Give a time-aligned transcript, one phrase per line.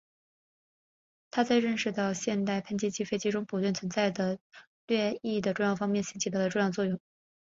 [1.29, 6.99] 他在认识到现代喷气飞机中普遍存在的后掠翼的重要性方面起到重要作用。